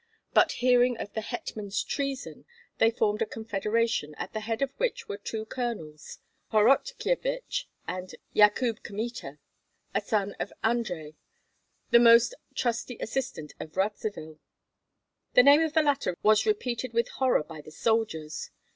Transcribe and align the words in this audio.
But 0.33 0.53
hearing 0.53 0.97
of 0.97 1.13
the 1.13 1.21
hetman's 1.21 1.83
treason, 1.83 2.45
they 2.79 2.89
formed 2.89 3.21
a 3.21 3.25
confederation, 3.27 4.15
at 4.17 4.33
the 4.33 4.39
head 4.39 4.63
of 4.63 4.71
which 4.79 5.07
were 5.07 5.19
two 5.19 5.45
colonels, 5.45 6.17
Horotkyevich 6.51 7.67
and 7.87 8.15
Yakub 8.33 8.81
Kmita, 8.81 9.37
a 9.93 10.01
cousin 10.01 10.35
of 10.39 10.51
Andrei, 10.63 11.13
the 11.91 11.99
most 11.99 12.33
trusty 12.55 12.97
assistant 12.99 13.53
of 13.59 13.77
Radzivill. 13.77 14.39
The 15.35 15.43
name 15.43 15.61
of 15.61 15.73
the 15.73 15.83
latter 15.83 16.17
was 16.23 16.47
repeated 16.47 16.93
with 16.93 17.07
horror 17.09 17.43
by 17.43 17.61
the 17.61 17.69
soldiers. 17.69 18.49